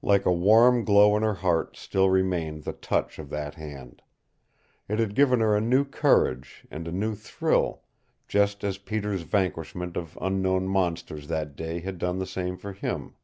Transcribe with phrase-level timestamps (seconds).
[0.00, 4.00] Like a warm glow in her heart still remained the touch of that hand.
[4.86, 7.82] It had given her a new courage, and a new thrill,
[8.28, 13.16] just as Peter's vanquishment of unknown monsters that day had done the same for him.